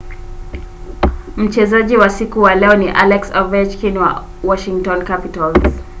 [1.37, 5.57] mchezaji wa siku wa leo ni alex ovechkin wa washington capitals